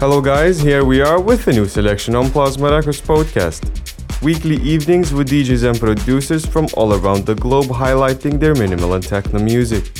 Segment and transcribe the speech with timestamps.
[0.00, 3.62] Hello, guys, here we are with a new selection on Plazma Records Podcast.
[4.20, 9.04] Weekly evenings with DJs and producers from all around the globe highlighting their minimal and
[9.06, 9.92] techno music.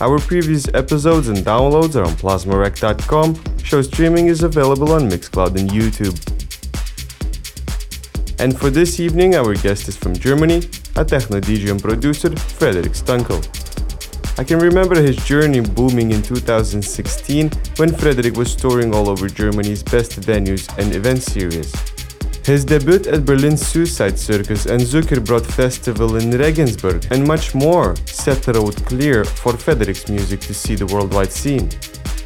[0.00, 3.58] Our previous episodes and downloads are on plazmarec.com.
[3.62, 6.18] Show streaming is available on Mixcloud and YouTube.
[8.40, 10.62] And for this evening, our guest is from Germany,
[10.96, 13.61] a techno DJ and producer, Frederic Stunkel.
[14.38, 19.82] I can remember his journey booming in 2016 when Frederic was touring all over Germany's
[19.82, 21.70] best venues and event series.
[22.42, 28.42] His debut at Berlin's Suicide Circus and Zuckerbrot Festival in Regensburg and much more set
[28.42, 31.68] the road clear for Frederic's music to see the worldwide scene.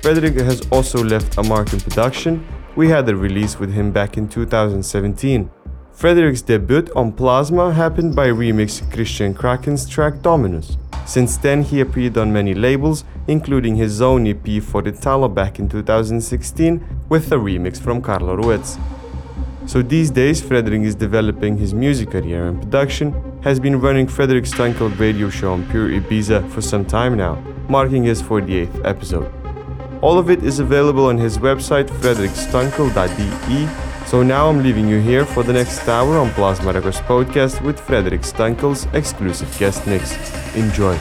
[0.00, 2.47] Frederic has also left a mark in production.
[2.77, 5.50] We had a release with him back in 2017.
[5.93, 10.77] Frederic's debut on Plazma happened by remixing Christian Kraken's track Dominus.
[11.06, 15.69] Since then, he appeared on many labels, including his own EP for Italo back in
[15.69, 18.77] 2016 with a remix from Carlo Ruiz.
[19.66, 24.45] So these days, Frederic is developing his music career and production, has been running Frederic
[24.45, 27.37] Stunkel radio show on Pure Ibiza for some time now,
[27.69, 29.33] marking his 48th episode.
[30.03, 35.27] All of it is available on his website frederikstunkel.de so now I'm leaving you here
[35.27, 40.15] for the next hour on Plazma Records podcast with Frederic Stunkel's exclusive guest mix.
[40.55, 40.97] Enjoy.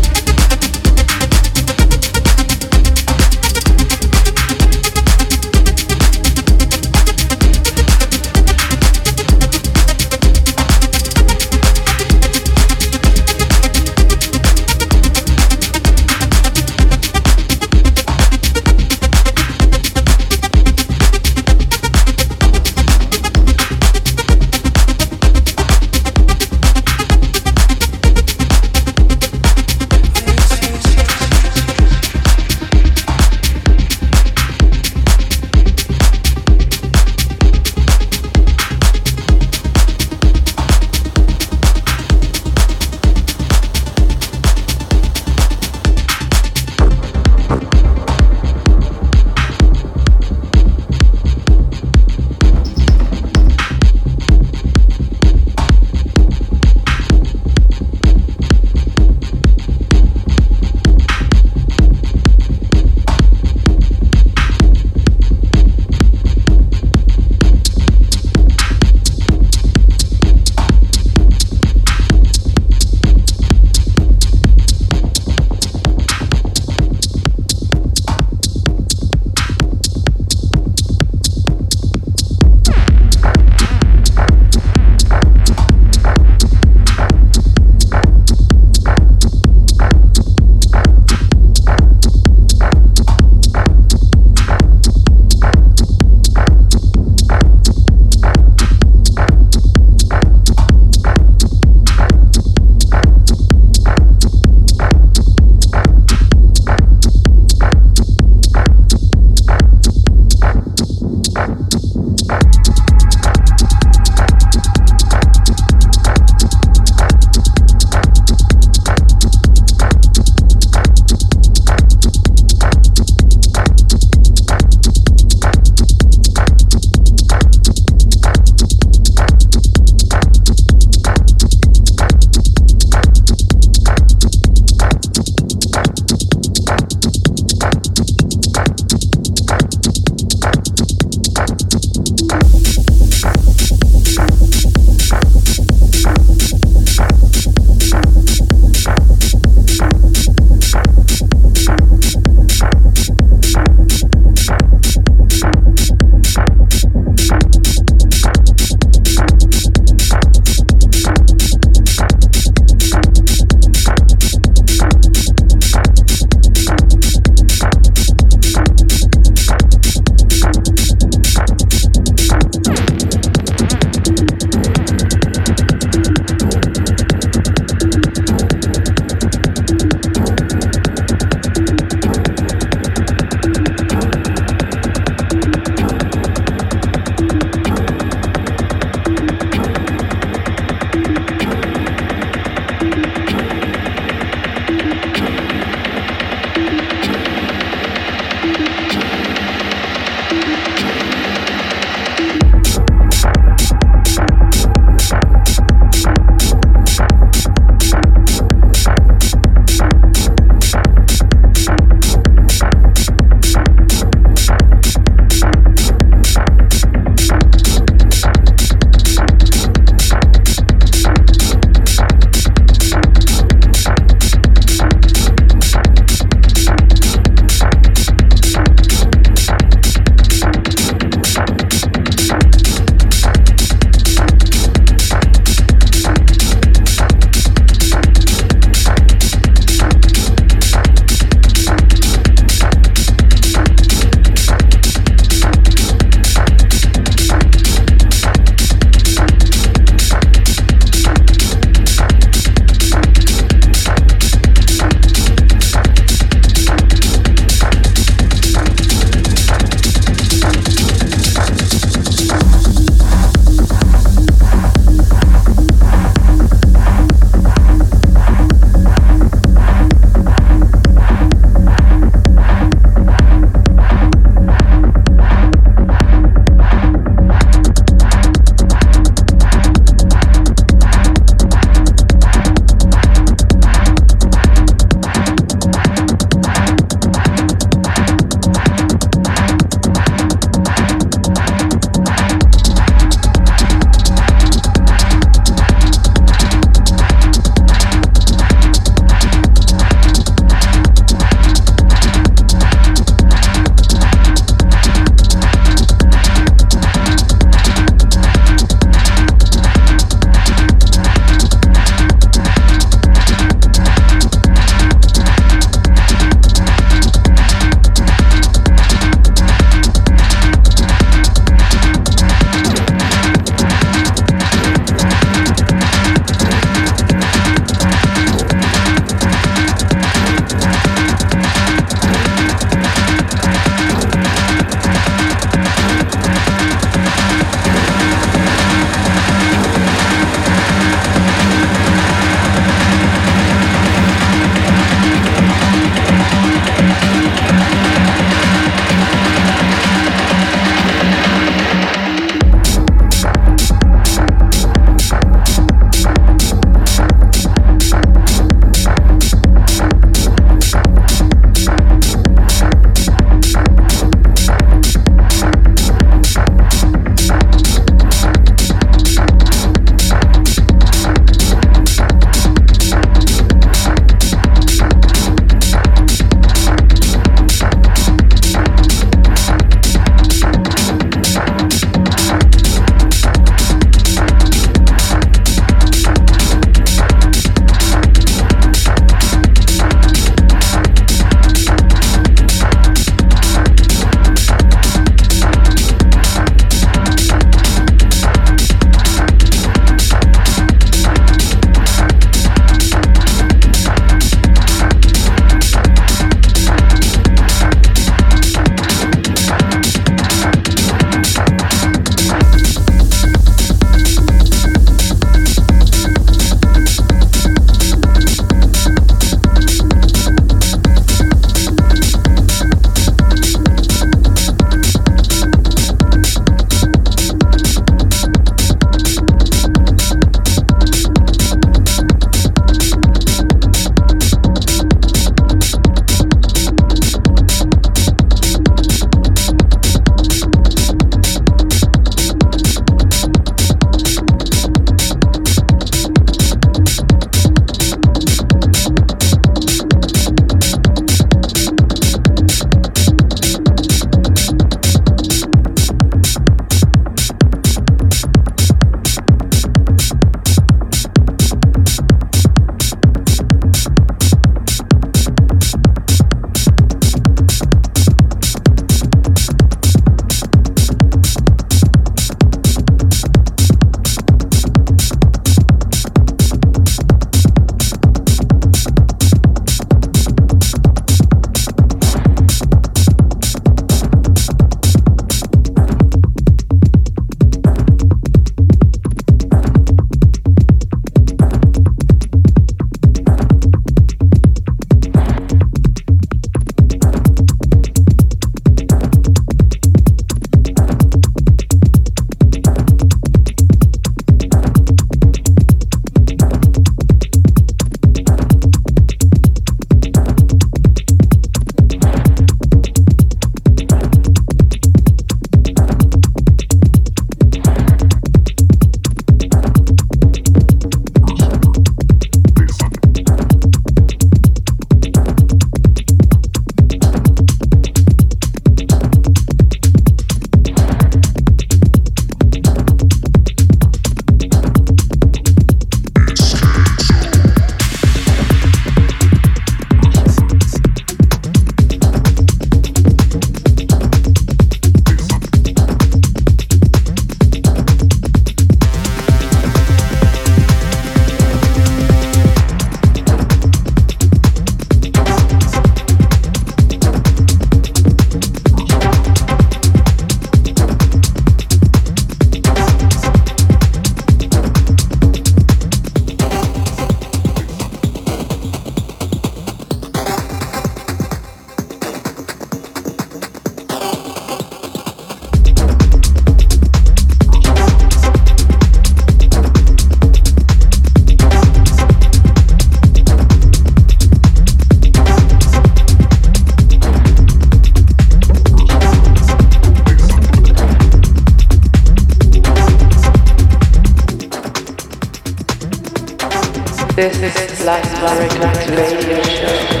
[597.21, 600.00] This is Life Direct Radio Show.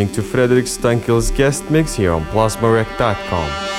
[0.00, 3.69] Listening to Frederic Stunkel's guest mix here on plazmarec.com.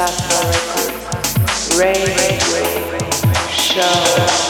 [0.00, 2.40] Satellite Radio
[3.50, 4.49] Show.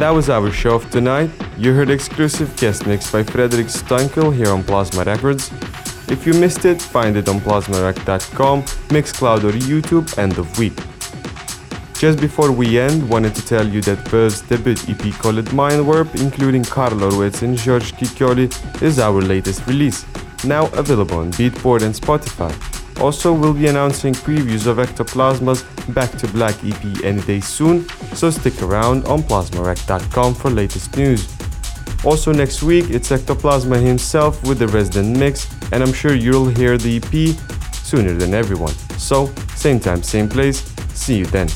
[0.00, 1.28] That was our show of tonight.
[1.58, 5.50] You heard exclusive guest mix by Frederic Stunkel here on Plazma Records.
[6.10, 10.72] If you missed it, find it on plazmarec.com, Mixcloud or YouTube end of week.
[11.98, 16.64] Just before we end, wanted to tell you that Verve's debut EP called Mindwarp, including
[16.64, 18.48] Karl Orwitz and George Kikoli,
[18.80, 20.06] is our latest release,
[20.44, 22.69] now available on Beatport and Spotify.
[23.00, 25.62] Also, we'll be announcing previews of Ectoplasma's
[25.94, 31.26] Back to Black EP any day soon, so stick around on plazmarec.com for latest news.
[32.04, 36.76] Also next week, it's Ectoplasma himself with the resident mix, and I'm sure you'll hear
[36.76, 37.36] the EP
[37.74, 38.74] sooner than everyone.
[38.98, 40.62] So, same time, same place,
[40.94, 41.48] see you then.